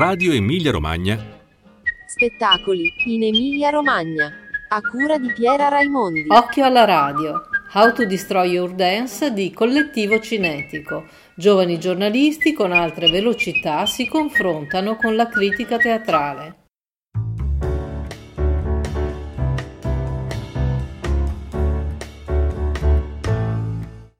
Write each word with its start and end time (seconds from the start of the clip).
Radio 0.00 0.32
Emilia 0.32 0.72
Romagna. 0.72 1.18
Spettacoli 2.06 2.90
in 3.04 3.22
Emilia 3.22 3.68
Romagna. 3.68 4.32
A 4.68 4.80
cura 4.80 5.18
di 5.18 5.30
Piera 5.30 5.68
Raimondi. 5.68 6.24
Occhio 6.26 6.64
alla 6.64 6.86
radio. 6.86 7.42
How 7.74 7.92
to 7.92 8.06
Destroy 8.06 8.52
Your 8.52 8.72
Dance 8.72 9.30
di 9.30 9.52
Collettivo 9.52 10.18
Cinetico. 10.18 11.04
Giovani 11.34 11.78
giornalisti 11.78 12.54
con 12.54 12.72
altre 12.72 13.10
velocità 13.10 13.84
si 13.84 14.08
confrontano 14.08 14.96
con 14.96 15.16
la 15.16 15.28
critica 15.28 15.76
teatrale. 15.76 16.56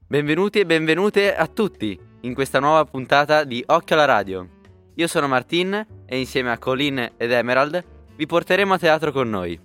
Benvenuti 0.07 0.59
e 0.59 0.67
benvenute 0.67 1.35
a 1.35 1.47
tutti 1.47 1.99
in 2.21 2.35
questa 2.35 2.61
nuova 2.61 2.85
puntata 2.85 3.45
di 3.45 3.64
Occhio 3.67 3.96
alla 3.96 4.04
Radio. 4.04 4.58
Io 4.94 5.07
sono 5.07 5.29
Martin 5.29 5.86
e 6.04 6.18
insieme 6.18 6.50
a 6.50 6.58
Colin 6.58 7.12
ed 7.17 7.31
Emerald 7.31 7.85
vi 8.17 8.26
porteremo 8.26 8.75
a 8.75 8.79
teatro 8.79 9.12
con 9.12 9.31
noi. 9.31 9.58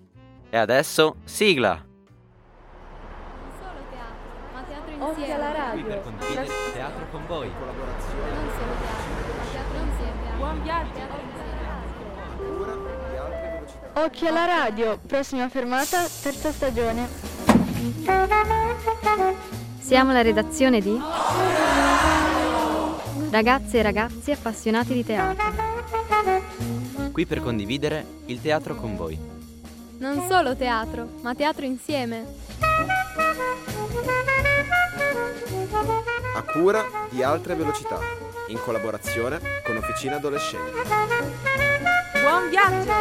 E 0.50 0.58
adesso, 0.58 1.18
sigla! 1.26 1.74
Non 1.74 1.84
solo 3.60 3.80
teatro, 3.90 4.16
ma 4.54 4.62
teatro 4.62 4.92
insieme. 4.92 5.12
Occhio 5.12 5.34
alla 5.36 5.52
radio. 5.52 5.88
teatro 6.74 7.06
con 7.12 7.26
voi. 7.28 7.50
Non 7.50 7.58
solo 7.66 8.74
teatro, 8.80 9.12
ma 9.36 9.44
teatro 9.52 9.78
insieme. 9.78 10.38
Buon 10.38 10.62
viaggio. 10.62 10.94
Teatro 10.94 11.20
insieme. 11.20 11.54
Occhio 13.98 14.28
alla 14.28 14.46
radio, 14.46 15.00
prossima 15.06 15.50
fermata, 15.50 16.06
terza 16.22 16.52
stagione. 16.52 17.08
Siamo 19.80 20.12
la 20.14 20.22
redazione 20.22 20.80
di 20.82 21.00
Ragazze 23.30 23.80
e 23.80 23.82
ragazzi 23.82 24.32
appassionati 24.32 24.94
di 24.94 25.04
teatro. 25.04 25.44
Qui 27.12 27.26
per 27.26 27.42
condividere 27.42 28.06
il 28.26 28.42
teatro 28.42 28.76
con 28.76 28.96
voi. 28.96 29.18
Non 29.98 30.26
solo 30.28 30.56
teatro, 30.56 31.08
ma 31.22 31.34
teatro 31.36 31.66
insieme. 31.66 32.44
a 36.36 36.44
cura 36.44 36.84
di 37.10 37.24
Altre 37.24 37.56
Velocità, 37.56 37.98
in 38.50 38.60
collaborazione 38.60 39.40
con 39.64 39.78
Officina 39.78 40.18
Adolescente. 40.18 40.82
Buon 42.22 42.50
viaggio! 42.50 42.92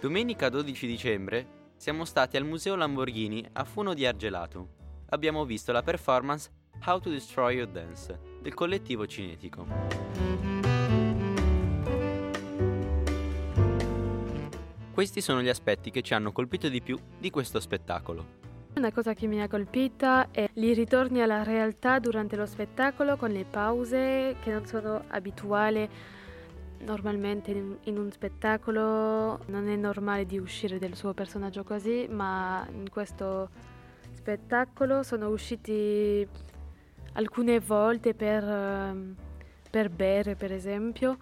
Domenica 0.00 0.50
12 0.50 0.86
dicembre 0.86 1.46
siamo 1.78 2.04
stati 2.04 2.36
al 2.36 2.44
Museo 2.44 2.76
Lamborghini 2.76 3.42
a 3.52 3.64
Funo 3.64 3.94
di 3.94 4.04
Argelato. 4.04 4.68
Abbiamo 5.10 5.46
visto 5.46 5.72
la 5.72 5.82
performance 5.82 6.50
How 6.84 7.00
to 7.00 7.10
Destroy 7.10 7.56
Your 7.56 7.68
Dance 7.68 8.18
del 8.40 8.54
collettivo 8.54 9.06
cinetico. 9.06 9.66
Questi 14.92 15.20
sono 15.20 15.42
gli 15.42 15.48
aspetti 15.48 15.90
che 15.90 16.02
ci 16.02 16.14
hanno 16.14 16.32
colpito 16.32 16.68
di 16.68 16.80
più 16.80 16.98
di 17.18 17.30
questo 17.30 17.60
spettacolo. 17.60 18.36
Una 18.74 18.92
cosa 18.92 19.12
che 19.12 19.26
mi 19.26 19.42
ha 19.42 19.48
colpita 19.48 20.30
è 20.30 20.48
i 20.54 20.72
ritorni 20.72 21.20
alla 21.20 21.42
realtà 21.42 21.98
durante 21.98 22.36
lo 22.36 22.46
spettacolo 22.46 23.16
con 23.16 23.30
le 23.30 23.44
pause 23.44 24.36
che 24.40 24.50
non 24.50 24.66
sono 24.66 25.04
abituali 25.08 25.88
normalmente 26.80 27.50
in, 27.50 27.76
in 27.84 27.98
un 27.98 28.10
spettacolo. 28.10 29.40
Non 29.46 29.68
è 29.68 29.76
normale 29.76 30.26
di 30.26 30.38
uscire 30.38 30.78
del 30.78 30.94
suo 30.94 31.12
personaggio 31.12 31.64
così, 31.64 32.06
ma 32.08 32.66
in 32.72 32.88
questo 32.88 33.50
spettacolo 34.12 35.02
sono 35.02 35.28
usciti 35.28 36.26
alcune 37.12 37.60
volte 37.60 38.14
per, 38.14 38.44
ehm, 38.44 39.16
per 39.70 39.90
bere, 39.90 40.34
per 40.34 40.52
esempio. 40.52 41.18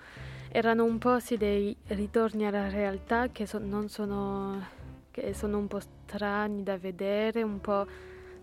Erano 0.48 0.84
un 0.84 0.98
po' 0.98 1.19
sì 1.19 1.37
dei 1.37 1.77
ritorni 1.89 2.47
alla 2.47 2.69
realtà 2.69 3.28
che 3.31 3.47
so- 3.47 3.61
sono 3.88 4.84
che 5.11 5.33
sono 5.33 5.56
un 5.56 5.66
po' 5.66 5.81
strani 5.81 6.62
da 6.62 6.77
vedere, 6.77 7.43
un 7.43 7.59
po' 7.59 7.87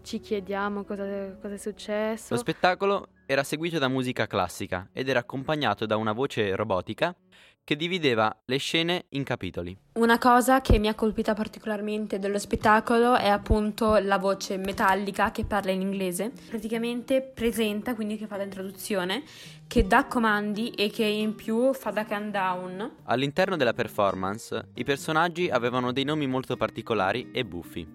ci 0.01 0.19
chiediamo 0.19 0.83
cosa, 0.83 1.37
cosa 1.39 1.53
è 1.53 1.57
successo. 1.57 2.33
Lo 2.33 2.39
spettacolo 2.39 3.09
era 3.27 3.43
seguito 3.43 3.77
da 3.77 3.87
musica 3.87 4.25
classica 4.25 4.89
ed 4.91 5.07
era 5.07 5.19
accompagnato 5.19 5.85
da 5.85 5.97
una 5.97 6.13
voce 6.13 6.55
robotica 6.55 7.15
che 7.63 7.75
divideva 7.75 8.35
le 8.45 8.57
scene 8.57 9.05
in 9.09 9.23
capitoli. 9.23 9.77
Una 9.93 10.17
cosa 10.17 10.61
che 10.61 10.79
mi 10.79 10.87
ha 10.87 10.95
colpita 10.95 11.33
particolarmente 11.33 12.19
dello 12.19 12.39
spettacolo 12.39 13.15
è 13.15 13.27
appunto 13.27 13.95
la 13.97 14.17
voce 14.17 14.57
metallica 14.57 15.31
che 15.31 15.45
parla 15.45 15.71
in 15.71 15.81
inglese, 15.81 16.31
praticamente 16.49 17.21
presenta, 17.21 17.95
quindi 17.95 18.17
che 18.17 18.27
fa 18.27 18.37
la 18.37 18.43
introduzione, 18.43 19.23
che 19.67 19.87
dà 19.87 20.05
comandi 20.05 20.71
e 20.71 20.89
che 20.89 21.05
in 21.05 21.35
più 21.35 21.73
fa 21.73 21.91
da 21.91 22.05
countdown. 22.05 22.95
All'interno 23.03 23.55
della 23.55 23.73
performance 23.73 24.69
i 24.73 24.83
personaggi 24.83 25.49
avevano 25.49 25.91
dei 25.91 26.03
nomi 26.03 26.27
molto 26.27 26.57
particolari 26.57 27.29
e 27.31 27.45
buffi. 27.45 27.87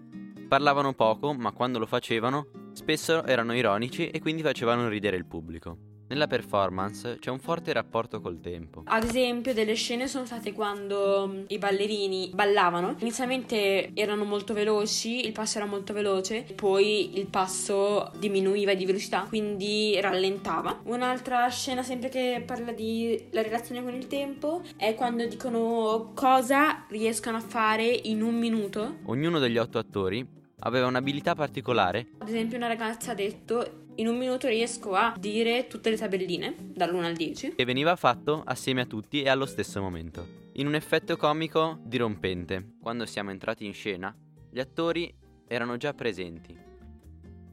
Parlavano 0.48 0.94
poco, 0.94 1.34
ma 1.34 1.52
quando 1.52 1.78
lo 1.78 1.86
facevano 1.86 2.46
spesso 2.72 3.24
erano 3.24 3.54
ironici 3.54 4.08
e 4.08 4.20
quindi 4.20 4.42
facevano 4.42 4.88
ridere 4.88 5.16
il 5.16 5.26
pubblico. 5.26 5.87
Nella 6.08 6.26
performance 6.26 7.18
c'è 7.20 7.30
un 7.30 7.38
forte 7.38 7.70
rapporto 7.72 8.20
col 8.20 8.40
tempo. 8.40 8.82
Ad 8.86 9.04
esempio, 9.04 9.52
delle 9.52 9.74
scene 9.74 10.08
sono 10.08 10.24
state 10.24 10.52
quando 10.52 11.28
mm, 11.28 11.44
i 11.48 11.58
ballerini 11.58 12.30
ballavano. 12.32 12.96
Inizialmente 13.00 13.90
erano 13.92 14.24
molto 14.24 14.54
veloci, 14.54 15.26
il 15.26 15.32
passo 15.32 15.58
era 15.58 15.66
molto 15.66 15.92
veloce, 15.92 16.46
poi 16.54 17.18
il 17.18 17.26
passo 17.26 18.10
diminuiva 18.18 18.72
di 18.72 18.86
velocità, 18.86 19.26
quindi 19.28 20.00
rallentava. 20.00 20.80
Un'altra 20.84 21.46
scena 21.48 21.82
sempre 21.82 22.08
che 22.08 22.42
parla 22.46 22.72
di 22.72 23.26
la 23.32 23.42
relazione 23.42 23.82
con 23.82 23.92
il 23.92 24.06
tempo 24.06 24.62
è 24.76 24.94
quando 24.94 25.26
dicono 25.26 26.12
cosa 26.14 26.86
riescono 26.88 27.36
a 27.36 27.40
fare 27.40 27.84
in 27.84 28.22
un 28.22 28.34
minuto. 28.34 28.96
Ognuno 29.04 29.38
degli 29.38 29.58
otto 29.58 29.76
attori 29.78 30.26
aveva 30.60 30.86
un'abilità 30.86 31.34
particolare 31.34 32.08
Ad 32.18 32.28
esempio, 32.28 32.56
una 32.56 32.66
ragazza 32.66 33.12
ha 33.12 33.14
detto 33.14 33.86
in 33.98 34.06
un 34.06 34.16
minuto 34.16 34.46
riesco 34.46 34.94
a 34.94 35.14
dire 35.18 35.66
tutte 35.66 35.90
le 35.90 35.96
tabelline 35.96 36.54
dall'1 36.58 37.04
al 37.04 37.14
10. 37.14 37.54
che 37.56 37.64
veniva 37.64 37.96
fatto 37.96 38.42
assieme 38.44 38.82
a 38.82 38.86
tutti 38.86 39.22
e 39.22 39.28
allo 39.28 39.46
stesso 39.46 39.80
momento. 39.80 40.46
In 40.52 40.66
un 40.66 40.74
effetto 40.74 41.16
comico 41.16 41.78
dirompente, 41.82 42.74
quando 42.80 43.06
siamo 43.06 43.30
entrati 43.30 43.66
in 43.66 43.74
scena, 43.74 44.14
gli 44.50 44.60
attori 44.60 45.12
erano 45.48 45.76
già 45.76 45.94
presenti. 45.94 46.56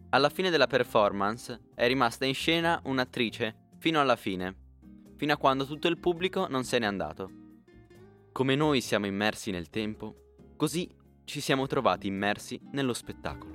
Alla 0.10 0.30
fine 0.30 0.50
della 0.50 0.68
performance 0.68 1.70
è 1.74 1.88
rimasta 1.88 2.26
in 2.26 2.36
scena 2.36 2.80
un'attrice 2.86 3.74
fino 3.80 4.00
alla 4.00 4.16
fine, 4.16 4.56
fino 5.16 5.34
a 5.34 5.38
quando 5.38 5.66
tutto 5.66 5.88
il 5.88 5.98
pubblico 5.98 6.48
non 6.48 6.64
se 6.64 6.78
n'è 6.78 6.86
andato. 6.86 7.30
Come 8.32 8.56
noi 8.56 8.82
siamo 8.82 9.08
immersi 9.08 9.50
nel 9.50 9.70
tempo, 9.70 10.36
così 10.56 10.88
ci 11.24 11.42
siamo 11.42 11.66
trovati 11.66 12.06
immersi 12.06 12.60
nello 12.72 12.94
spettacolo. 12.94 13.55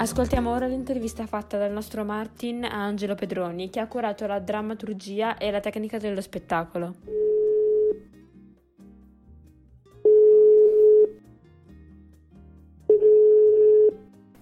Ascoltiamo 0.00 0.52
ora 0.52 0.68
l'intervista 0.68 1.26
fatta 1.26 1.58
dal 1.58 1.72
nostro 1.72 2.04
Martin 2.04 2.64
a 2.64 2.84
Angelo 2.84 3.16
Pedroni, 3.16 3.68
che 3.68 3.80
ha 3.80 3.88
curato 3.88 4.28
la 4.28 4.38
drammaturgia 4.38 5.36
e 5.38 5.50
la 5.50 5.58
tecnica 5.58 5.98
dello 5.98 6.20
spettacolo. 6.20 6.94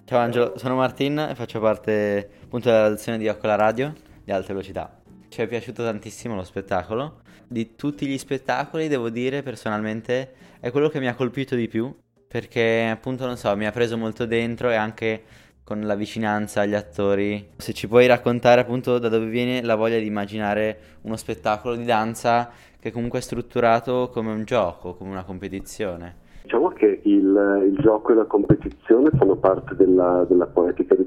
Ciao 0.05 0.19
Angelo, 0.19 0.53
sono 0.59 0.75
Martin 0.75 1.17
e 1.31 1.33
faccio 1.33 1.59
parte 1.59 2.29
appunto 2.43 2.69
della 2.69 2.83
redazione 2.83 3.17
di 3.17 3.27
Occo 3.27 3.45
alla 3.45 3.55
Radio 3.55 3.95
di 4.23 4.31
Alta 4.31 4.53
Velocità. 4.53 5.01
Ci 5.27 5.41
è 5.41 5.47
piaciuto 5.47 5.83
tantissimo 5.83 6.35
lo 6.35 6.43
spettacolo. 6.43 7.21
Di 7.47 7.75
tutti 7.75 8.05
gli 8.05 8.19
spettacoli, 8.19 8.87
devo 8.87 9.09
dire 9.09 9.41
personalmente, 9.41 10.35
è 10.59 10.69
quello 10.69 10.89
che 10.89 10.99
mi 10.99 11.07
ha 11.07 11.15
colpito 11.15 11.55
di 11.55 11.67
più 11.67 11.91
perché 12.27 12.89
appunto 12.91 13.25
non 13.25 13.37
so, 13.37 13.55
mi 13.55 13.65
ha 13.65 13.71
preso 13.71 13.97
molto 13.97 14.25
dentro 14.25 14.69
e 14.69 14.75
anche 14.75 15.23
con 15.67 15.81
la 15.81 15.95
vicinanza 15.95 16.61
agli 16.61 16.75
attori. 16.75 17.49
Se 17.57 17.73
ci 17.73 17.89
puoi 17.89 18.07
raccontare 18.07 18.61
appunto 18.61 18.99
da 18.99 19.09
dove 19.09 19.25
viene 19.25 19.61
la 19.61 19.75
voglia 19.75 19.97
di 19.97 20.05
immaginare 20.05 20.77
uno 21.01 21.17
spettacolo 21.17 21.75
di 21.75 21.83
danza 21.83 22.49
che 22.79 22.89
comunque 22.89 23.19
è 23.19 23.21
strutturato 23.21 24.09
come 24.13 24.31
un 24.31 24.45
gioco, 24.45 24.93
come 24.93 25.09
una 25.09 25.25
competizione. 25.25 26.19
Diciamo 26.43 26.69
che 26.69 27.01
il, 27.03 27.65
il 27.69 27.77
gioco 27.81 28.13
e 28.13 28.15
la 28.15 28.23
competizione 28.23 29.09
fanno 29.17 29.35
parte 29.35 29.75
della, 29.75 30.25
della 30.29 30.45
poetica 30.45 30.95
di 30.95 31.05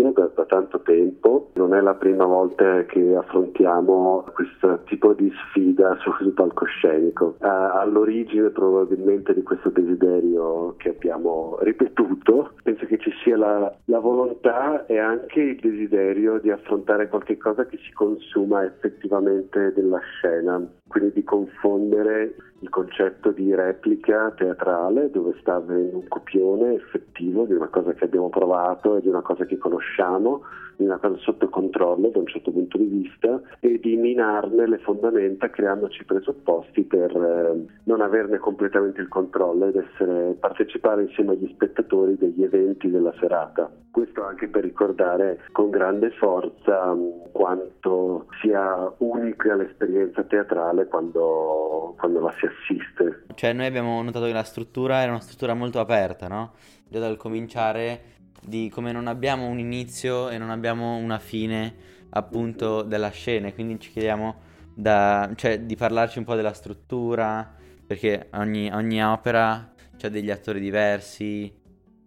Costantino 0.00 0.12
da, 0.12 0.30
da 0.34 0.44
tanto 0.46 0.80
tempo. 0.80 1.50
Non 1.54 1.74
è 1.74 1.80
la 1.80 1.94
prima 1.94 2.24
volta 2.24 2.84
che 2.86 3.14
affrontiamo 3.14 4.24
questo 4.32 4.80
tipo 4.84 5.12
di 5.12 5.30
sfida 5.46 5.96
sul 6.00 6.32
palcoscenico. 6.32 7.36
Eh, 7.40 7.46
all'origine 7.46 8.50
probabilmente 8.50 9.34
di 9.34 9.42
questo 9.42 9.68
desiderio 9.68 10.74
che 10.78 10.90
abbiamo 10.90 11.58
ripetuto. 11.60 12.52
Penso 12.62 12.86
che 12.86 12.98
ci 12.98 13.12
sia 13.22 13.36
la, 13.36 13.72
la 13.84 13.98
volontà 13.98 14.86
e 14.86 14.98
anche 14.98 15.40
il 15.40 15.60
desiderio 15.60 16.38
di 16.38 16.50
affrontare 16.50 17.08
qualche 17.08 17.36
cosa 17.36 17.66
che 17.66 17.78
si 17.78 17.92
consuma 17.92 18.64
effettivamente 18.64 19.72
della 19.74 19.98
scena, 19.98 20.62
quindi 20.88 21.12
di 21.12 21.24
confondere 21.24 22.34
il 22.60 22.68
concetto 22.68 23.30
di 23.30 23.54
replica 23.54 24.30
teatrale 24.36 25.10
dove 25.10 25.34
sta 25.40 25.58
un 25.58 26.06
copione 26.08 26.74
effettivo 26.74 27.44
di 27.44 27.54
una 27.54 27.68
cosa 27.68 27.92
che 27.92 28.04
abbiamo 28.04 28.28
provato 28.28 28.96
e 28.96 29.00
di 29.00 29.08
una 29.08 29.22
cosa 29.22 29.44
che 29.46 29.56
conosciamo, 29.56 30.42
una 30.84 30.98
cosa 30.98 31.16
sotto 31.18 31.48
controllo 31.48 32.08
da 32.08 32.18
un 32.18 32.26
certo 32.26 32.50
punto 32.50 32.78
di 32.78 32.84
vista 32.84 33.40
e 33.60 33.78
di 33.78 33.96
minarne 33.96 34.66
le 34.66 34.78
fondamenta 34.78 35.50
creandoci 35.50 36.04
presupposti 36.04 36.82
per 36.82 37.10
eh, 37.10 37.66
non 37.84 38.00
averne 38.00 38.38
completamente 38.38 39.00
il 39.00 39.08
controllo 39.08 39.66
ed 39.66 39.76
essere 39.76 40.36
partecipare 40.38 41.02
insieme 41.02 41.32
agli 41.32 41.50
spettatori 41.52 42.16
degli 42.16 42.42
eventi 42.42 42.90
della 42.90 43.14
serata. 43.18 43.70
Questo 43.90 44.24
anche 44.24 44.48
per 44.48 44.62
ricordare 44.64 45.40
con 45.52 45.70
grande 45.70 46.10
forza 46.12 46.94
mh, 46.94 47.32
quanto 47.32 48.26
sia 48.40 48.92
unica 48.98 49.54
l'esperienza 49.54 50.22
teatrale 50.22 50.86
quando, 50.86 51.94
quando 51.98 52.20
la 52.20 52.32
si 52.38 52.46
assiste. 52.46 53.24
Cioè 53.34 53.52
noi 53.52 53.66
abbiamo 53.66 54.02
notato 54.02 54.26
che 54.26 54.32
la 54.32 54.42
struttura 54.42 55.00
era 55.00 55.10
una 55.10 55.20
struttura 55.20 55.54
molto 55.54 55.80
aperta, 55.80 56.28
no? 56.28 56.52
Già 56.88 56.98
dal 56.98 57.16
cominciare 57.16 58.18
di 58.40 58.70
come 58.72 58.92
non 58.92 59.06
abbiamo 59.06 59.46
un 59.46 59.58
inizio 59.58 60.28
e 60.28 60.38
non 60.38 60.50
abbiamo 60.50 60.96
una 60.96 61.18
fine 61.18 61.74
appunto 62.10 62.82
della 62.82 63.10
scena, 63.10 63.52
quindi 63.52 63.78
ci 63.78 63.90
chiediamo 63.90 64.48
da, 64.74 65.30
cioè, 65.34 65.60
di 65.60 65.76
parlarci 65.76 66.18
un 66.18 66.24
po' 66.24 66.34
della 66.34 66.52
struttura, 66.52 67.48
perché 67.86 68.28
ogni, 68.34 68.70
ogni 68.72 69.02
opera 69.04 69.72
ha 70.02 70.08
degli 70.08 70.30
attori 70.30 70.60
diversi, 70.60 71.52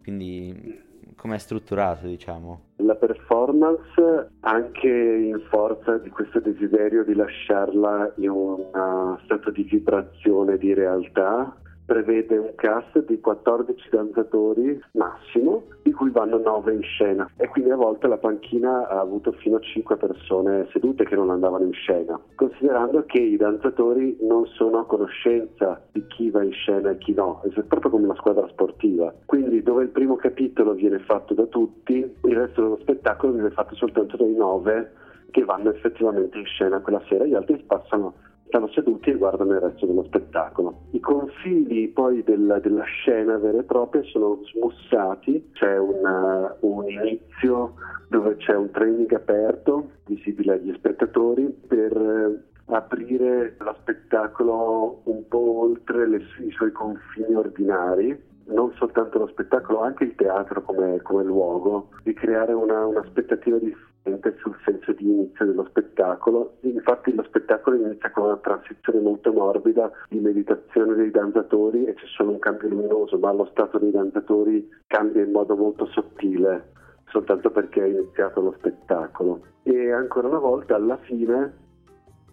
quindi 0.02 0.82
come 1.16 1.36
è 1.36 1.38
strutturato 1.38 2.08
diciamo. 2.08 2.72
La 2.78 2.96
performance, 2.96 4.32
anche 4.42 4.88
in 4.90 5.42
forza 5.50 5.98
di 5.98 6.10
questo 6.10 6.40
desiderio 6.40 7.04
di 7.04 7.14
lasciarla 7.14 8.14
in 8.18 8.30
uno 8.30 9.20
stato 9.24 9.52
di 9.52 9.64
vibrazione 9.64 10.58
di 10.58 10.74
realtà, 10.74 11.56
prevede 11.86 12.38
un 12.38 12.52
cast 12.56 13.06
di 13.06 13.20
14 13.20 13.90
danzatori 13.90 14.82
massimo, 14.94 15.64
di 15.82 15.92
cui 15.92 16.10
vanno 16.10 16.38
9 16.38 16.74
in 16.74 16.82
scena. 16.82 17.30
E 17.38 17.48
quindi 17.48 17.72
a 17.72 17.76
volte 17.76 18.08
la 18.08 18.18
panchina 18.18 18.88
ha 18.88 19.00
avuto 19.00 19.32
fino 19.34 19.58
a 19.58 19.60
5 19.60 19.98
persone 19.98 20.68
sedute 20.72 21.06
che 21.06 21.16
non 21.16 21.30
andavano 21.30 21.66
in 21.66 21.74
scena, 21.74 22.20
considerando 22.36 23.04
che 23.06 23.20
i 23.20 23.38
danzatori 23.38 24.18
non 24.22 24.46
sono 24.48 24.80
a 24.80 24.86
conoscenza 24.86 25.82
di 25.92 26.06
chi 26.08 26.30
va 26.30 26.44
in 26.44 26.54
scena 26.54 26.92
e 26.92 26.98
chi 26.98 27.14
no, 27.14 27.42
è 27.44 27.62
proprio 27.64 27.92
come 27.92 28.06
una 28.06 28.16
squadra 28.16 28.48
sportiva. 28.48 29.14
Quindi 29.26 29.62
dove 29.62 29.84
il 29.84 29.90
primo 29.90 30.16
capitolo 30.16 30.74
viene 30.74 31.00
fatto 31.00 31.34
da 31.34 31.46
tutti, 31.46 31.96
il 31.96 32.36
resto 32.36 32.62
dello 32.62 32.78
spettacolo 32.82 33.34
viene 33.34 33.52
fatto 33.52 33.76
soltanto 33.76 34.18
dai 34.18 34.34
9 34.34 34.92
che 35.32 35.44
vanno 35.44 35.72
effettivamente 35.72 36.38
in 36.38 36.46
scena 36.46 36.80
quella 36.80 37.02
sera, 37.08 37.26
gli 37.26 37.34
altri 37.34 37.58
passano 37.66 38.14
stanno 38.48 38.68
seduti 38.70 39.10
e 39.10 39.16
guardano 39.16 39.54
il 39.54 39.60
resto 39.60 39.86
dello 39.86 40.04
spettacolo. 40.04 40.84
I 40.92 41.00
confini 41.00 41.88
poi 41.88 42.24
della, 42.24 42.60
della 42.60 42.84
scena 42.84 43.38
vera 43.38 43.60
e 43.60 43.64
propria 43.64 44.04
sono 44.04 44.40
smussati, 44.44 45.50
c'è 45.54 45.78
una, 45.78 46.56
un 46.62 46.90
inizio 46.90 47.74
dove 48.10 48.36
c'è 48.38 48.56
un 48.56 48.70
training 48.72 49.12
aperto, 49.14 49.90
visibile 50.06 50.54
agli 50.54 50.74
spettatori, 50.76 51.46
per 51.46 51.96
eh, 51.98 52.74
aprire 52.74 53.56
lo 53.58 53.76
spettacolo 53.82 55.02
un 55.06 55.28
po' 55.28 55.60
oltre 55.62 56.08
le, 56.08 56.22
i 56.46 56.52
suoi 56.52 56.72
confini 56.72 57.34
ordinari 57.34 58.32
non 58.46 58.74
soltanto 58.76 59.20
lo 59.20 59.28
spettacolo, 59.28 59.82
anche 59.82 60.04
il 60.04 60.16
teatro 60.16 60.62
come, 60.64 61.02
come 61.02 61.24
luogo, 61.24 61.90
di 62.04 62.14
creare 62.14 62.52
una, 62.52 62.86
un'aspettativa 62.86 63.58
differente 63.58 63.92
sul 64.38 64.56
senso 64.66 64.92
di 64.94 65.06
inizio 65.06 65.46
dello 65.46 65.66
spettacolo. 65.70 66.58
Infatti 66.62 67.14
lo 67.14 67.24
spettacolo 67.24 67.78
inizia 67.78 68.12
con 68.12 68.26
una 68.26 68.38
transizione 68.38 69.00
molto 69.00 69.32
morbida 69.32 69.92
di 70.10 70.20
meditazione 70.20 70.96
dei 70.96 71.12
danzatori 71.12 71.86
e 71.86 71.94
c'è 71.94 72.06
solo 72.08 72.32
un 72.32 72.40
cambio 72.40 72.70
luminoso, 72.70 73.18
ma 73.18 73.32
lo 73.32 73.46
stato 73.52 73.80
dei 73.80 73.92
danzatori 73.92 74.70
cambia 74.88 75.24
in 75.24 75.32
modo 75.32 75.56
molto 75.56 75.86
sottile 75.88 76.72
soltanto 77.14 77.52
perché 77.52 77.84
è 77.84 77.88
iniziato 77.88 78.42
lo 78.42 78.56
spettacolo. 78.58 79.44
E 79.62 79.92
ancora 79.92 80.28
una 80.28 80.40
volta 80.40 80.76
alla 80.76 80.98
fine 80.98 81.62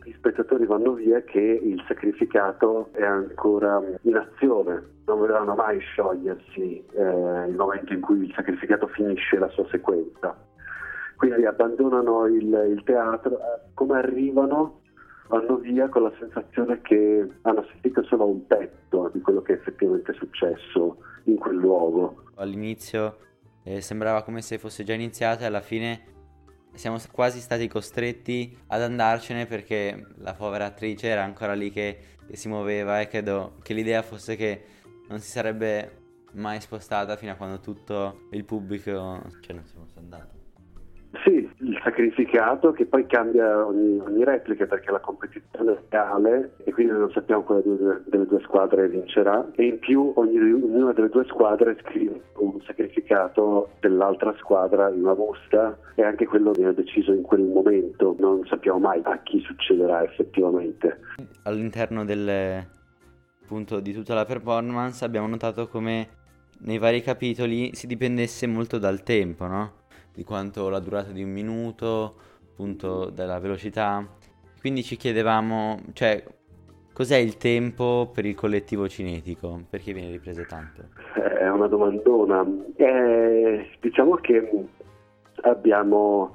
gli 0.02 0.12
spettatori 0.12 0.64
vanno 0.64 0.94
via 0.94 1.20
che 1.22 1.38
il 1.38 1.84
sacrificato 1.86 2.88
è 2.92 3.04
ancora 3.04 3.82
in 4.02 4.16
azione, 4.16 4.82
non 5.04 5.20
vedranno 5.20 5.54
mai 5.54 5.78
sciogliersi 5.78 6.82
eh, 6.94 7.46
il 7.48 7.54
momento 7.54 7.92
in 7.92 8.00
cui 8.00 8.24
il 8.24 8.32
sacrificato 8.34 8.86
finisce 8.86 9.38
la 9.38 9.48
sua 9.48 9.66
sequenza. 9.70 10.34
Quindi 11.20 11.44
abbandonano 11.44 12.24
il, 12.24 12.46
il 12.70 12.82
teatro, 12.82 13.34
eh, 13.34 13.72
come 13.74 13.98
arrivano 13.98 14.80
vanno 15.28 15.56
via 15.56 15.86
con 15.90 16.04
la 16.04 16.12
sensazione 16.18 16.80
che 16.80 17.28
hanno 17.42 17.62
sentito 17.70 18.02
solo 18.04 18.26
un 18.26 18.46
pezzo 18.46 19.10
di 19.12 19.20
quello 19.20 19.42
che 19.42 19.52
effettivamente 19.52 20.12
è 20.12 20.14
successo 20.14 20.96
in 21.24 21.36
quel 21.36 21.56
luogo. 21.56 22.24
All'inizio 22.36 23.18
eh, 23.64 23.82
sembrava 23.82 24.22
come 24.22 24.40
se 24.40 24.56
fosse 24.56 24.82
già 24.82 24.94
iniziata 24.94 25.42
e 25.42 25.46
alla 25.48 25.60
fine 25.60 26.04
siamo 26.72 26.96
quasi 27.12 27.40
stati 27.40 27.68
costretti 27.68 28.56
ad 28.68 28.80
andarcene 28.80 29.44
perché 29.44 30.06
la 30.20 30.32
povera 30.32 30.64
attrice 30.64 31.08
era 31.08 31.22
ancora 31.22 31.52
lì 31.52 31.70
che, 31.70 31.98
che 32.26 32.36
si 32.36 32.48
muoveva 32.48 32.98
e 32.98 33.08
credo 33.08 33.56
che 33.62 33.74
l'idea 33.74 34.00
fosse 34.00 34.36
che 34.36 34.62
non 35.10 35.18
si 35.18 35.28
sarebbe 35.28 35.98
mai 36.32 36.62
spostata 36.62 37.16
fino 37.16 37.32
a 37.32 37.34
quando 37.34 37.60
tutto 37.60 38.22
il 38.30 38.46
pubblico 38.46 39.20
cioè 39.42 39.54
non 39.54 39.66
si 39.66 39.74
fosse 39.74 39.98
andato. 39.98 40.39
Sì, 41.24 41.48
il 41.58 41.80
sacrificato 41.82 42.70
che 42.70 42.86
poi 42.86 43.04
cambia 43.06 43.66
ogni, 43.66 43.98
ogni, 43.98 44.24
replica 44.24 44.66
perché 44.66 44.92
la 44.92 45.00
competizione 45.00 45.72
è 45.72 45.78
reale 45.88 46.52
e 46.64 46.72
quindi 46.72 46.92
non 46.92 47.10
sappiamo 47.10 47.42
quale 47.42 47.62
due, 47.62 48.02
delle 48.06 48.26
due 48.26 48.40
squadre 48.42 48.88
vincerà 48.88 49.44
e 49.56 49.64
in 49.64 49.78
più 49.80 50.12
ogni, 50.14 50.38
ognuna 50.38 50.92
delle 50.92 51.08
due 51.08 51.24
squadre 51.24 51.76
scrive 51.80 52.20
un 52.36 52.60
sacrificato 52.62 53.70
dell'altra 53.80 54.34
squadra 54.38 54.88
in 54.88 55.00
una 55.02 55.16
busta 55.16 55.76
e 55.96 56.04
anche 56.04 56.26
quello 56.26 56.52
viene 56.52 56.74
deciso 56.74 57.12
in 57.12 57.22
quel 57.22 57.42
momento, 57.42 58.14
non 58.18 58.46
sappiamo 58.46 58.78
mai 58.78 59.00
a 59.02 59.18
chi 59.24 59.40
succederà 59.40 60.04
effettivamente. 60.04 61.00
All'interno 61.42 62.04
del, 62.04 62.64
appunto, 63.42 63.80
di 63.80 63.92
tutta 63.92 64.14
la 64.14 64.24
performance 64.24 65.04
abbiamo 65.04 65.26
notato 65.26 65.66
come 65.66 66.18
nei 66.60 66.78
vari 66.78 67.02
capitoli 67.02 67.74
si 67.74 67.88
dipendesse 67.88 68.46
molto 68.46 68.78
dal 68.78 69.02
tempo, 69.02 69.46
no? 69.46 69.78
Di 70.14 70.24
quanto 70.24 70.68
la 70.68 70.80
durata 70.80 71.10
di 71.10 71.22
un 71.22 71.30
minuto, 71.30 72.14
appunto 72.50 73.10
della 73.10 73.38
velocità. 73.38 74.06
Quindi 74.60 74.82
ci 74.82 74.96
chiedevamo, 74.96 75.80
cioè, 75.94 76.22
cos'è 76.92 77.16
il 77.16 77.36
tempo 77.36 78.10
per 78.12 78.26
il 78.26 78.34
collettivo 78.34 78.88
cinetico? 78.88 79.62
Perché 79.70 79.92
viene 79.92 80.10
ripreso 80.10 80.44
tanto? 80.46 80.82
È 81.14 81.48
una 81.48 81.66
domandona. 81.66 82.46
Eh, 82.76 83.70
diciamo 83.80 84.16
che 84.16 84.66
abbiamo 85.42 86.34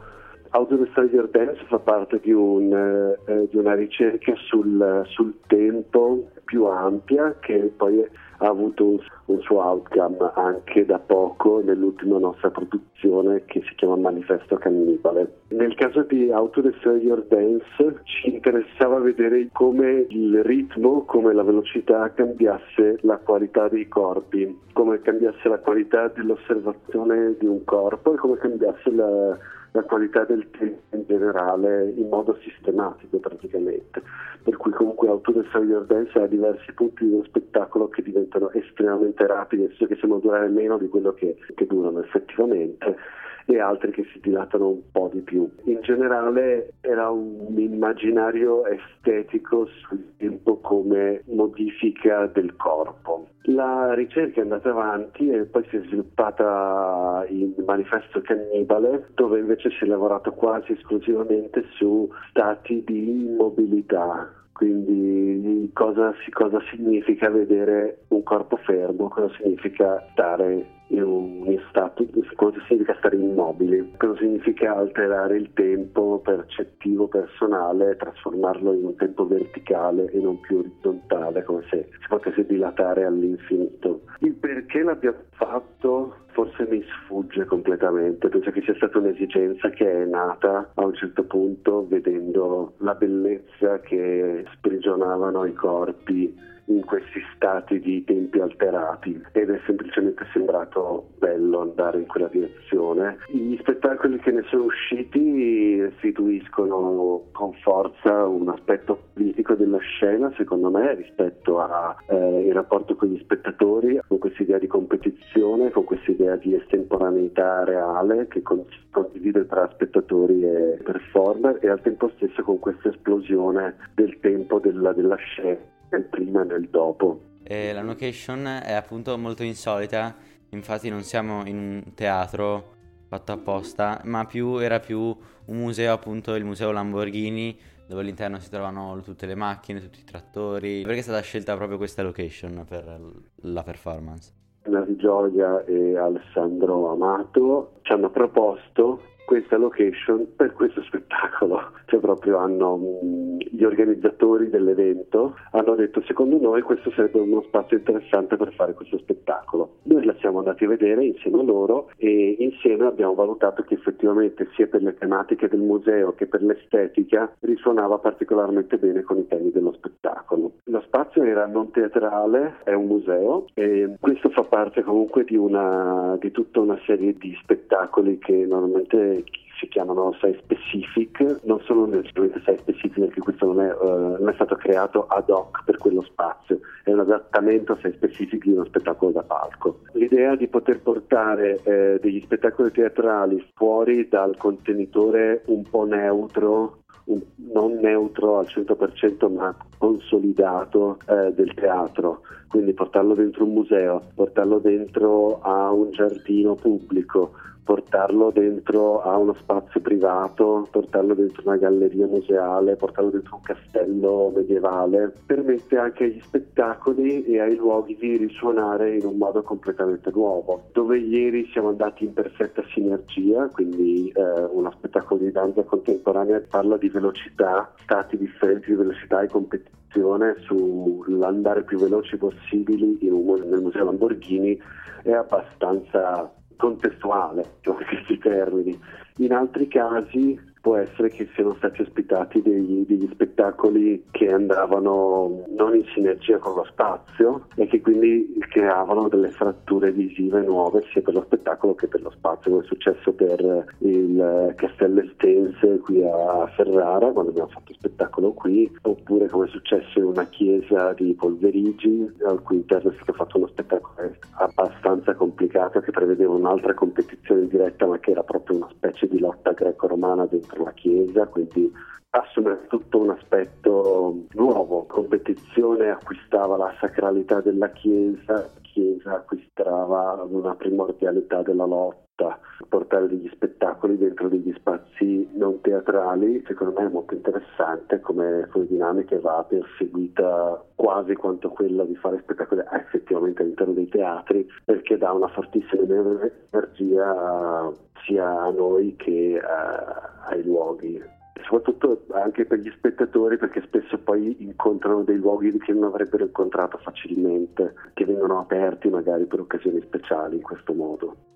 Audio 0.56 0.88
Your 1.12 1.30
Dance 1.30 1.64
fa 1.68 1.80
parte 1.80 2.20
di, 2.22 2.32
un, 2.32 2.72
eh, 2.74 3.48
di 3.50 3.58
una 3.58 3.76
ricerca 3.76 4.34
sul, 4.48 5.04
sul, 5.06 5.36
tempo 5.48 6.30
più 6.46 6.66
ampia 6.66 7.36
che 7.40 7.72
poi 7.76 8.08
ha 8.38 8.48
avuto 8.48 8.86
un, 8.86 8.98
un, 9.26 9.42
suo 9.42 9.62
outcome 9.62 10.18
anche 10.36 10.86
da 10.86 11.00
poco 11.00 11.62
nell'ultima 11.64 12.18
nostra 12.18 12.50
produzione 12.50 13.44
che 13.46 13.62
si 13.68 13.76
chiama 13.76 13.96
Manifesto 13.96 14.58
Cannibale. 14.58 15.42
Nel 15.50 15.76
caso 15.76 16.04
di 16.04 16.32
Auto 16.32 16.62
Destroy 16.62 17.00
Your 17.02 17.24
Dance 17.26 18.02
ci 18.04 18.34
interessava 18.34 19.00
vedere 19.00 19.50
come 19.52 20.06
il 20.10 20.44
ritmo, 20.44 21.04
come 21.06 21.34
la 21.34 21.44
velocità 21.44 22.12
cambiasse 22.14 23.00
la 23.02 23.18
qualità 23.18 23.68
dei 23.68 23.88
corpi, 23.88 24.60
come 24.74 25.02
cambiasse 25.02 25.48
la 25.48 25.60
qualità 25.60 26.08
dell'osservazione 26.08 27.36
di 27.40 27.46
un 27.46 27.64
corpo 27.64 28.14
e 28.14 28.18
come 28.18 28.38
cambiasse 28.38 28.92
la 28.92 29.38
la 29.76 29.84
qualità 29.84 30.24
del 30.24 30.50
tempo 30.52 30.96
in 30.96 31.04
generale 31.06 31.92
in 31.96 32.08
modo 32.08 32.38
sistematico 32.42 33.18
praticamente. 33.18 34.02
Per 34.42 34.56
cui 34.56 34.72
comunque 34.72 35.10
Autore 35.10 35.46
Your 35.52 35.86
Dance 35.86 36.18
ha 36.18 36.28
diversi 36.28 36.72
punti 36.72 37.08
dello 37.08 37.24
spettacolo 37.26 37.90
che 37.90 38.02
diventano 38.02 38.52
estremamente 38.52 39.28
rapidi, 39.28 39.68
che 39.68 39.98
sembrano 40.00 40.20
durare 40.20 40.48
meno 40.48 40.78
di 40.78 40.88
quello 40.88 41.14
che, 41.14 41.36
che 41.54 41.66
durano 41.68 42.00
effettivamente 42.00 42.96
e 43.46 43.60
altri 43.60 43.92
che 43.92 44.06
si 44.12 44.20
dilatano 44.22 44.70
un 44.70 44.82
po' 44.92 45.10
di 45.14 45.22
più. 45.22 45.50
In 45.66 45.80
generale 45.82 46.74
era 46.82 47.10
un 47.10 47.54
immaginario 47.58 48.66
estetico 48.66 49.68
sul 49.68 50.16
tempo 50.18 50.60
come 50.60 51.24
modifica 51.28 52.26
del 52.28 52.56
corpo. 52.56 53.28
La 53.48 53.94
ricerca 53.94 54.40
è 54.40 54.44
andata 54.44 54.72
avanti 54.72 55.30
e 55.30 55.46
poi 55.46 55.64
si 55.70 55.78
è 55.78 55.82
sviluppata 55.82 57.26
in 57.30 57.54
Manifesto 57.64 58.22
Cannibale, 58.22 59.10
dove 59.14 59.40
invece 59.40 59.70
si 59.70 59.84
è 59.84 59.88
lavorato 59.88 60.32
quasi 60.32 60.72
esclusivamente 60.72 61.64
su 61.76 62.10
stati 62.30 62.84
di 62.84 63.26
immobilità 63.26 64.34
Quindi 64.52 65.70
cosa, 65.74 66.14
cosa 66.32 66.60
significa 66.72 67.30
vedere 67.30 68.06
un 68.08 68.24
corpo 68.24 68.56
fermo, 68.56 69.10
cosa 69.10 69.30
significa 69.36 70.02
stare 70.14 70.75
in 70.88 71.04
un 71.04 71.36
stato, 71.76 72.06
cosa 72.36 72.58
significa 72.68 72.96
stare 72.98 73.18
immobili, 73.18 73.94
cosa 73.98 74.18
significa 74.20 74.76
alterare 74.76 75.36
il 75.36 75.52
tempo 75.54 76.20
percettivo 76.24 77.08
personale, 77.08 77.98
trasformarlo 77.98 78.74
in 78.74 78.86
un 78.86 78.96
tempo 78.96 79.28
verticale 79.28 80.10
e 80.12 80.20
non 80.20 80.40
più 80.40 80.60
orizzontale, 80.60 81.44
come 81.44 81.64
se 81.70 81.90
si 81.92 82.08
potesse 82.08 82.46
dilatare 82.46 83.04
all'infinito. 83.04 84.02
Il 84.20 84.34
perché 84.34 84.84
l'abbiamo 84.84 85.18
fatto 85.32 86.16
forse 86.36 86.68
mi 86.70 86.84
sfugge 86.84 87.46
completamente, 87.46 88.28
penso 88.28 88.52
che 88.52 88.62
sia 88.62 88.76
stata 88.76 88.98
un'esigenza 88.98 89.70
che 89.70 90.04
è 90.04 90.06
nata 90.06 90.72
a 90.74 90.86
un 90.86 90.94
certo 90.94 91.24
punto 91.24 91.88
vedendo 91.88 92.74
la 92.80 92.94
bellezza 92.94 93.80
che 93.80 94.46
sprigionavano 94.56 95.46
i 95.46 95.54
corpi 95.54 96.54
in 96.66 96.84
questi 96.86 97.22
stati 97.36 97.80
di 97.80 98.04
tempi 98.04 98.40
alterati 98.40 99.22
ed 99.34 99.50
è 99.50 99.60
semplicemente 99.66 100.26
sembrato 100.34 101.10
bello 101.18 101.62
andare 101.62 102.00
in 102.00 102.08
quella 102.08 102.28
direzione. 102.28 103.18
Gli 103.28 103.58
spettacoli 103.58 104.18
che 104.20 104.32
ne 104.32 104.44
sono 104.50 104.64
usciti 104.64 105.82
restituiscono 105.82 107.26
con 107.32 107.54
forza 107.62 108.26
un 108.26 108.50
aspetto 108.50 109.00
politico 109.14 109.54
della 109.54 109.78
scena, 109.80 110.32
secondo 110.36 110.70
me, 110.70 110.96
rispetto 110.96 111.60
al 111.60 111.96
eh, 112.08 112.52
rapporto 112.54 112.96
con 112.96 113.10
gli 113.10 113.20
spettatori, 113.20 114.00
con 114.08 114.18
questa 114.18 114.44
idea 114.44 114.58
di 114.58 114.68
competizione, 114.68 115.72
con 115.72 115.84
questa 115.84 116.12
idea 116.12 116.36
di 116.36 116.56
estemporaneità 116.56 117.64
reale 117.64 118.28
che 118.28 118.42
condivide 118.42 119.46
tra 119.46 119.70
spettatori 119.74 120.44
e 120.44 120.80
performer 120.84 121.60
e 121.62 121.70
al 121.70 121.82
tempo 121.82 122.10
stesso 122.16 122.44
con 122.44 122.60
questa 122.60 122.90
esplosione 122.90 123.76
del 123.94 124.20
tempo 124.20 124.60
della, 124.60 124.94
della 124.94 125.16
scena 125.16 125.74
nel 125.90 126.04
prima 126.04 126.42
e 126.42 126.46
nel 126.46 126.68
dopo. 126.70 127.22
E 127.44 127.74
la 127.74 127.82
location 127.82 128.46
è 128.64 128.74
appunto 128.74 129.18
molto 129.18 129.44
insolita, 129.44 130.16
infatti 130.50 130.90
non 130.90 131.04
siamo 131.04 131.46
in 131.46 131.58
un 131.58 131.94
teatro 131.94 132.74
fatto 133.08 133.32
apposta, 133.32 134.02
ma 134.06 134.26
più 134.26 134.58
era 134.58 134.80
più 134.80 135.00
un 135.00 135.58
museo, 135.58 135.94
appunto 135.94 136.34
il 136.36 136.44
museo 136.44 136.72
Lamborghini, 136.72 137.58
dove 137.88 138.02
all'interno 138.02 138.40
si 138.40 138.50
trovano 138.50 139.00
tutte 139.04 139.28
le 139.28 139.36
macchine, 139.36 139.80
tutti 139.80 140.00
i 140.00 140.04
trattori. 140.04 140.82
Perché 140.82 141.00
è 141.00 141.04
stata 141.04 141.22
scelta 141.22 141.56
proprio 141.56 141.78
questa 141.78 142.02
location 142.02 142.66
per 142.68 143.00
la 143.42 143.64
performance? 143.64 144.34
Nari 144.64 144.96
Gioia 144.96 145.64
e 145.66 145.96
Alessandro 145.96 146.90
Amato 146.90 147.74
ci 147.84 147.92
hanno 147.92 148.10
proposto 148.10 149.14
questa 149.26 149.58
location 149.58 150.28
per 150.36 150.54
questo 150.54 150.82
spettacolo. 150.84 151.74
Cioè 151.86 152.00
proprio 152.00 152.38
hanno 152.38 152.78
mm, 152.78 153.38
gli 153.52 153.64
organizzatori 153.64 154.50
dell'evento 154.50 155.38
hanno 155.52 155.76
detto 155.76 156.02
secondo 156.02 156.40
noi 156.40 156.62
questo 156.62 156.92
sarebbe 156.92 157.20
uno 157.20 157.44
spazio 157.44 157.78
interessante 157.78 158.38
per 158.38 158.54
fare 158.54 158.74
questo 158.74 158.98
spettacolo. 158.98 159.76
Noi 159.84 160.04
la 160.04 160.16
siamo 160.20 160.40
andati 160.40 160.66
a 160.66 160.70
vedere 160.70 161.06
insieme 161.06 161.40
a 161.40 161.44
loro 161.44 161.90
e 161.98 162.38
insieme 162.40 162.86
abbiamo 162.86 163.14
valutato 163.14 163.62
che 163.64 163.76
effettivamente 163.76 164.48
sia 164.56 164.68
per 164.68 164.82
le 164.82 164.96
tematiche 164.96 165.48
del 165.48 165.60
museo 165.60 166.14
che 166.14 166.26
per 166.26 166.42
l'estetica 166.42 167.32
risuonava 167.42 168.00
particolarmente 168.00 168.78
bene 168.78 169.04
con 169.04 169.18
i 169.18 169.28
temi 169.28 169.52
dello 169.52 169.74
spettacolo. 169.74 170.54
Lo 170.76 170.82
spazio 170.82 171.24
era 171.24 171.46
non 171.46 171.72
teatrale, 171.72 172.56
è 172.66 172.74
un 172.74 172.88
museo 172.88 173.46
e 173.54 173.96
questo 173.98 174.28
fa 174.28 174.44
parte 174.44 174.84
comunque 174.84 175.24
di, 175.24 175.38
una, 175.38 176.18
di 176.20 176.32
tutta 176.32 176.60
una 176.60 176.78
serie 176.86 177.14
di 177.14 177.34
spettacoli 177.42 178.18
che 178.18 178.46
normalmente 178.46 179.24
si 179.58 179.70
chiamano 179.70 180.12
site 180.20 180.42
specific, 180.44 181.40
non 181.44 181.62
sono 181.62 181.86
necessariamente 181.86 182.40
site 182.40 182.58
specific 182.58 183.06
perché 183.06 183.22
questo 183.22 183.46
non 183.46 183.62
è, 183.62 183.74
uh, 183.74 184.18
non 184.20 184.28
è, 184.28 184.34
stato 184.34 184.56
creato 184.56 185.08
ad 185.08 185.30
hoc 185.30 185.64
per 185.64 185.78
quello 185.78 186.02
spazio, 186.02 186.60
è 186.84 186.92
un 186.92 187.00
adattamento 187.00 187.72
a 187.72 187.76
site 187.78 187.94
specific 187.94 188.44
di 188.44 188.52
uno 188.52 188.66
spettacolo 188.66 189.12
da 189.12 189.24
palco. 189.24 189.80
L'idea 189.94 190.36
di 190.36 190.50
poter 190.50 190.82
portare 190.82 191.62
eh, 191.64 192.00
degli 192.02 192.20
spettacoli 192.20 192.72
teatrali 192.72 193.42
fuori 193.54 194.10
dal 194.10 194.36
contenitore 194.36 195.44
un 195.46 195.64
po' 195.70 195.86
neutro 195.86 196.80
non 197.06 197.74
neutro 197.80 198.40
al 198.40 198.48
100% 198.48 199.32
ma 199.32 199.56
consolidato 199.78 200.98
eh, 201.08 201.32
del 201.34 201.54
teatro, 201.54 202.22
quindi 202.48 202.74
portarlo 202.74 203.14
dentro 203.14 203.46
un 203.46 203.54
museo, 203.54 204.02
portarlo 204.14 204.60
dentro 204.60 205.42
a 205.42 205.72
un 205.72 205.92
giardino 205.92 206.56
pubblico, 206.56 207.32
portarlo 207.66 208.30
dentro 208.30 209.02
a 209.02 209.18
uno 209.18 209.34
spazio 209.34 209.82
privato, 209.82 210.68
portarlo 210.70 211.16
dentro 211.16 211.42
una 211.46 211.58
galleria 211.58 212.06
museale, 212.06 212.76
portarlo 212.76 213.10
dentro 213.10 213.38
un 213.38 213.42
castello 213.42 214.32
medievale, 214.34 215.12
permette 215.26 215.76
anche 215.76 216.04
agli 216.04 216.22
spettacoli 216.22 217.26
e 217.26 217.42
ai 217.42 217.56
luoghi 217.56 217.98
di 218.00 218.18
risuonare 218.18 218.98
in 218.98 219.06
un 219.06 219.18
modo 219.18 219.42
completamente 219.42 220.12
nuovo. 220.14 220.70
Dove 220.74 221.00
ieri 221.00 221.50
siamo 221.52 221.70
andati 221.70 222.06
in 222.06 222.14
perfetta 222.14 222.64
sinergia, 222.72 223.48
quindi 223.48 224.14
eh, 224.16 224.44
uno 224.52 224.72
spettacolo 224.72 225.22
di 225.22 225.32
danza 225.32 225.64
contemporanea 225.64 226.44
parla 226.48 226.78
di 226.78 226.90
velocità, 226.90 227.74
stati 227.82 228.16
differenti 228.16 228.70
di 228.70 228.76
velocità 228.76 229.22
e 229.22 229.28
competizione 229.28 230.36
sull'andare 230.42 231.64
più 231.64 231.80
veloci 231.80 232.16
possibili 232.18 233.00
un, 233.10 233.42
nel 233.50 233.62
Museo 233.62 233.86
Lamborghini 233.86 234.60
è 235.04 235.12
abbastanza 235.12 236.32
contestuale, 236.56 237.58
cioè 237.62 237.84
questi 237.86 238.18
termini. 238.18 238.80
In 239.18 239.34
altri 239.34 239.68
casi 239.68 240.40
può 240.66 240.78
essere 240.78 241.10
che 241.10 241.30
siano 241.36 241.54
stati 241.60 241.84
ospitati 241.84 242.42
degli, 242.42 242.88
degli, 242.88 243.08
spettacoli 243.12 244.06
che 244.10 244.32
andavano 244.32 245.44
non 245.56 245.76
in 245.76 245.86
sinergia 245.94 246.40
con 246.40 246.56
lo 246.56 246.64
spazio 246.64 247.46
e 247.54 247.68
che 247.68 247.82
quindi 247.82 248.36
creavano 248.50 249.08
delle 249.08 249.30
fratture 249.30 249.92
visive 249.92 250.42
nuove 250.42 250.84
sia 250.92 251.04
per 251.04 251.14
lo 251.14 251.22
spettacolo 251.22 251.76
che 251.76 251.88
per 251.88 252.02
lo 252.02 252.10
spazio, 252.10 252.50
come 252.50 252.64
è 252.64 252.66
successo 252.66 253.14
per 253.14 253.66
il 253.78 254.54
Castello 254.56 255.02
Estense 255.02 255.78
qui 255.84 256.04
a 256.04 256.48
Ferrara 256.56 257.12
quando 257.12 257.30
abbiamo 257.30 257.50
fatto 257.50 257.72
spettacolo 257.72 258.34
qui, 258.34 258.76
oppure 258.82 259.28
come 259.28 259.46
è 259.46 259.50
successo 259.50 260.00
in 260.00 260.06
una 260.06 260.26
chiesa 260.26 260.94
di 260.94 261.14
Polverigi 261.14 262.12
al 262.26 262.42
cui 262.42 262.56
interno 262.56 262.90
è 262.90 262.96
stato 262.96 263.14
fatto 263.14 263.38
uno 263.38 263.48
spettacolo 263.48 263.94
abbastanza 264.38 265.14
complicato 265.14 265.80
che 265.80 265.92
prevedeva 265.92 266.34
un'altra 266.34 266.74
competizione 266.74 267.48
diretta 267.48 267.86
ma 267.86 268.00
che 268.00 268.12
era 268.12 268.24
proprio 268.24 268.58
una 268.58 268.70
specie 268.72 269.08
di 269.08 269.20
lotta 269.20 269.52
greco-romana 269.52 270.26
dentro 270.26 270.55
dentro 270.56 270.64
la 270.64 270.72
Chiesa, 270.72 271.28
quindi 271.28 271.72
assume 272.12 272.66
tutto 272.68 273.00
un 273.00 273.10
aspetto 273.10 274.26
nuovo. 274.32 274.86
Competizione 274.86 275.90
acquistava 275.90 276.56
la 276.56 276.74
sacralità 276.80 277.42
della 277.42 277.70
Chiesa, 277.72 278.34
la 278.34 278.62
Chiesa 278.62 279.16
acquistava 279.16 280.26
una 280.28 280.56
primordialità 280.56 281.42
della 281.42 281.66
lotta. 281.66 282.40
Portare 282.86 283.08
degli 283.08 283.28
spettacoli 283.34 283.98
dentro 283.98 284.30
degli 284.30 284.54
spazi 284.54 285.28
non 285.34 285.60
teatrali, 285.62 286.44
secondo 286.46 286.80
me 286.80 286.86
è 286.86 286.92
molto 286.92 287.16
interessante 287.16 288.00
come, 288.00 288.48
come 288.52 288.68
dinamica 288.68 289.20
va 289.20 289.44
perseguita 289.48 290.64
quasi 290.76 291.16
quanto 291.16 291.50
quella 291.50 291.84
di 291.84 291.96
fare 291.96 292.20
spettacoli 292.22 292.62
effettivamente 292.74 293.42
all'interno 293.42 293.74
dei 293.74 293.90
teatri, 293.90 294.48
perché 294.64 295.00
dà 295.00 295.14
una 295.14 295.30
fortissima 295.30 295.82
energia 295.82 297.74
sia 298.06 298.42
a 298.42 298.52
noi 298.52 298.96
che 298.98 299.42
a, 299.44 300.28
ai 300.28 300.44
luoghi 300.44 301.02
soprattutto 301.44 302.06
anche 302.12 302.46
per 302.46 302.60
gli 302.60 302.72
spettatori 302.72 303.38
perché 303.38 303.62
spesso 303.62 303.98
poi 303.98 304.44
incontrano 304.44 305.04
dei 305.04 305.18
luoghi 305.18 305.58
che 305.58 305.74
non 305.74 305.86
avrebbero 305.86 306.24
incontrato 306.24 306.78
facilmente, 306.78 307.74
che 307.94 308.06
vengono 308.06 308.40
aperti 308.40 308.90
magari 308.90 309.26
per 309.26 309.40
occasioni 309.40 309.82
speciali 309.82 310.36
in 310.36 310.42
questo 310.44 310.74
modo. 310.74 311.35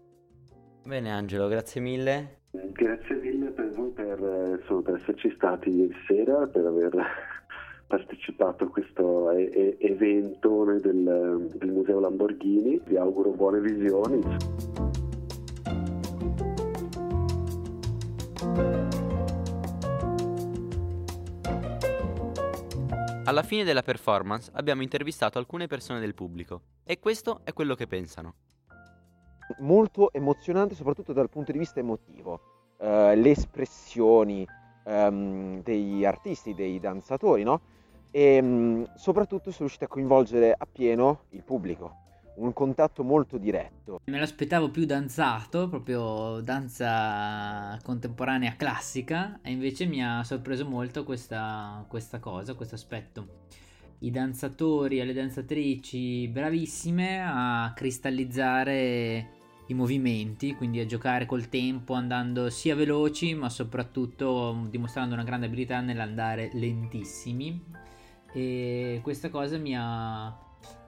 Bene 0.83 1.11
Angelo, 1.11 1.47
grazie 1.47 1.81
mille. 1.81 2.37
Grazie 2.51 3.15
mille 3.15 3.49
per 3.51 3.69
voi 3.71 3.89
per, 3.91 4.57
insomma, 4.59 4.81
per 4.81 4.95
esserci 4.95 5.31
stati 5.35 5.69
ieri 5.69 5.93
sera, 6.07 6.47
per 6.47 6.65
aver 6.65 6.91
partecipato 7.85 8.63
a 8.63 8.69
questo 8.69 9.31
e- 9.31 9.77
evento 9.79 10.63
del, 10.81 11.47
del 11.53 11.71
Museo 11.71 11.99
Lamborghini. 11.99 12.81
Vi 12.85 12.97
auguro 12.97 13.31
buone 13.31 13.59
visioni. 13.59 14.21
Alla 23.25 23.43
fine 23.43 23.63
della 23.63 23.83
performance 23.83 24.49
abbiamo 24.55 24.81
intervistato 24.81 25.37
alcune 25.37 25.67
persone 25.67 25.99
del 25.99 26.15
pubblico 26.15 26.61
e 26.83 26.97
questo 26.97 27.41
è 27.43 27.53
quello 27.53 27.75
che 27.75 27.85
pensano. 27.85 28.33
Molto 29.57 30.13
emozionante 30.13 30.75
soprattutto 30.75 31.11
dal 31.11 31.29
punto 31.29 31.51
di 31.51 31.57
vista 31.57 31.79
emotivo. 31.79 32.39
Uh, 32.77 33.13
le 33.15 33.31
espressioni 33.31 34.47
um, 34.83 35.61
degli 35.63 36.05
artisti, 36.05 36.53
dei 36.53 36.79
danzatori, 36.79 37.43
no? 37.43 37.59
E 38.11 38.39
um, 38.39 38.89
soprattutto 38.95 39.51
sono 39.51 39.67
riusciti 39.67 39.83
a 39.83 39.87
coinvolgere 39.87 40.55
appieno 40.57 41.23
il 41.31 41.43
pubblico. 41.43 41.93
un 42.39 42.53
contatto 42.53 43.03
molto 43.03 43.37
diretto. 43.37 43.99
Me 44.05 44.19
l'aspettavo 44.19 44.69
più 44.69 44.85
danzato, 44.85 45.67
proprio 45.67 46.41
danza 46.41 47.77
contemporanea 47.83 48.55
classica, 48.55 49.39
e 49.41 49.51
invece 49.51 49.85
mi 49.85 50.03
ha 50.03 50.23
sorpreso 50.23 50.65
molto 50.65 51.03
questa, 51.03 51.85
questa 51.87 52.19
cosa, 52.19 52.55
questo 52.55 52.75
aspetto. 52.75 53.27
I 53.99 54.11
danzatori 54.11 54.99
e 54.99 55.05
le 55.05 55.13
danzatrici 55.13 56.27
bravissime 56.29 57.21
a 57.21 57.73
cristallizzare 57.75 59.37
i 59.69 59.73
movimenti, 59.75 60.55
quindi 60.55 60.79
a 60.79 60.85
giocare 60.85 61.25
col 61.25 61.47
tempo, 61.47 61.93
andando 61.93 62.49
sia 62.49 62.75
veloci, 62.75 63.35
ma 63.35 63.49
soprattutto 63.49 64.67
dimostrando 64.69 65.13
una 65.13 65.23
grande 65.23 65.45
abilità 65.45 65.79
nell'andare 65.79 66.49
lentissimi. 66.53 67.63
E 68.33 68.99
questa 69.03 69.29
cosa 69.29 69.57
mi 69.57 69.75
ha, 69.77 70.35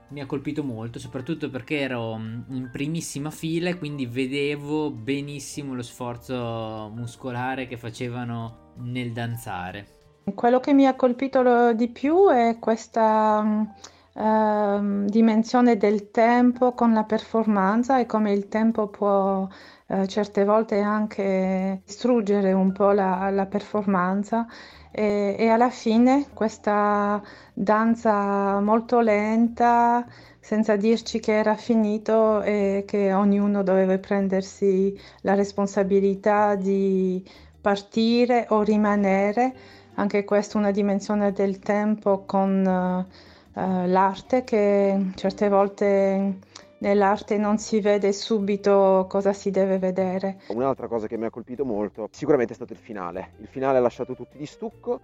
mi 0.09 0.19
ha 0.19 0.25
colpito 0.25 0.63
molto, 0.63 0.97
soprattutto 0.97 1.49
perché 1.51 1.79
ero 1.79 2.15
in 2.15 2.69
primissima 2.71 3.29
fila 3.29 3.69
e 3.69 3.77
quindi 3.77 4.07
vedevo 4.07 4.89
benissimo 4.89 5.75
lo 5.75 5.83
sforzo 5.83 6.91
muscolare 6.93 7.67
che 7.67 7.77
facevano 7.77 8.73
nel 8.77 9.11
danzare. 9.11 9.99
Quello 10.33 10.59
che 10.59 10.73
mi 10.73 10.87
ha 10.87 10.95
colpito 10.95 11.73
di 11.73 11.87
più 11.89 12.29
è 12.29 12.57
questa 12.59 13.75
uh, 14.13 15.05
dimensione 15.05 15.77
del 15.77 16.11
tempo 16.11 16.73
con 16.73 16.93
la 16.93 17.03
performance 17.03 17.99
e 17.99 18.05
come 18.05 18.31
il 18.31 18.47
tempo 18.47 18.87
può 18.87 19.47
uh, 19.87 20.05
certe 20.05 20.43
volte 20.43 20.79
anche 20.79 21.81
distruggere 21.85 22.51
un 22.53 22.71
po' 22.71 22.91
la, 22.91 23.29
la 23.29 23.45
performance 23.45 24.45
e, 24.91 25.35
e, 25.37 25.47
alla 25.47 25.69
fine 25.69 26.27
questa 26.33 27.21
danza 27.53 28.59
molto 28.59 28.99
lenta 28.99 30.05
senza 30.39 30.75
dirci 30.75 31.19
che 31.19 31.33
era 31.33 31.55
finito 31.55 32.41
e 32.41 32.83
che 32.85 33.13
ognuno 33.13 33.63
doveva 33.63 33.97
prendersi 33.99 34.99
la 35.21 35.33
responsabilità 35.33 36.55
di 36.55 37.23
partire 37.61 38.47
o 38.49 38.63
rimanere 38.63 39.53
anche 39.95 40.23
questa 40.23 40.55
è 40.55 40.57
una 40.57 40.71
dimensione 40.71 41.31
del 41.31 41.59
tempo 41.59 42.23
con 42.25 43.05
uh, 43.53 43.85
l'arte 43.87 44.43
che 44.43 45.11
certe 45.15 45.49
volte 45.49 46.39
nell'arte 46.79 47.37
non 47.37 47.57
si 47.57 47.79
vede 47.79 48.11
subito 48.11 49.05
cosa 49.07 49.33
si 49.33 49.51
deve 49.51 49.77
vedere. 49.79 50.41
Un'altra 50.47 50.87
cosa 50.87 51.07
che 51.07 51.17
mi 51.17 51.25
ha 51.25 51.29
colpito 51.29 51.65
molto 51.65 52.09
sicuramente 52.11 52.53
è 52.53 52.55
stato 52.55 52.73
il 52.73 52.79
finale. 52.79 53.33
Il 53.39 53.47
finale 53.47 53.77
ha 53.77 53.81
lasciato 53.81 54.15
tutti 54.15 54.37
di 54.37 54.45
stucco 54.45 54.99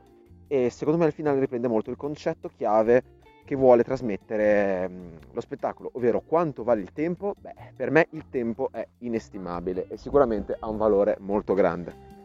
e 0.47 0.69
secondo 0.69 0.99
me 0.99 1.05
il 1.05 1.13
finale 1.13 1.39
riprende 1.39 1.67
molto 1.67 1.89
il 1.89 1.97
concetto 1.97 2.49
chiave 2.55 3.15
che 3.45 3.55
vuole 3.55 3.83
trasmettere 3.83 4.89
lo 5.31 5.39
spettacolo, 5.39 5.91
ovvero 5.93 6.21
quanto 6.25 6.63
vale 6.63 6.81
il 6.81 6.91
tempo? 6.91 7.33
Beh, 7.39 7.53
per 7.75 7.91
me 7.91 8.07
il 8.11 8.25
tempo 8.29 8.69
è 8.71 8.85
inestimabile 8.99 9.87
e 9.87 9.95
sicuramente 9.95 10.57
ha 10.59 10.67
un 10.67 10.75
valore 10.75 11.15
molto 11.21 11.53
grande. 11.53 12.16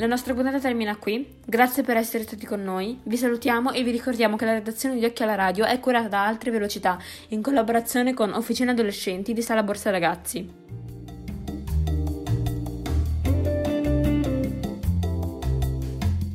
La 0.00 0.06
nostra 0.06 0.32
puntata 0.32 0.58
termina 0.58 0.96
qui. 0.96 1.40
Grazie 1.44 1.82
per 1.82 1.98
essere 1.98 2.22
stati 2.22 2.46
con 2.46 2.64
noi. 2.64 2.98
Vi 3.02 3.18
salutiamo 3.18 3.72
e 3.72 3.82
vi 3.82 3.90
ricordiamo 3.90 4.36
che 4.36 4.46
la 4.46 4.54
redazione 4.54 4.94
di 4.98 5.04
Occhi 5.04 5.24
alla 5.24 5.34
Radio 5.34 5.66
è 5.66 5.78
curata 5.78 6.08
da 6.08 6.24
Altre 6.24 6.50
Velocità 6.50 6.98
in 7.28 7.42
collaborazione 7.42 8.14
con 8.14 8.32
Officina 8.32 8.70
Adolescenti 8.70 9.34
di 9.34 9.42
Sala 9.42 9.62
Borsa 9.62 9.90
Ragazzi. 9.90 10.50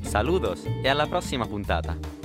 Saludos 0.02 0.62
e 0.84 0.88
alla 0.88 1.08
prossima 1.08 1.48
puntata. 1.48 2.25